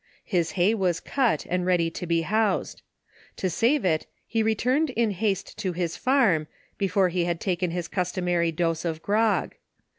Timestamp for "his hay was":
0.25-0.99